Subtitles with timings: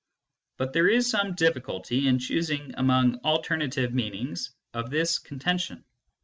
[0.57, 5.83] But there is some difficulty in choosing among alternative meanings of this con tention.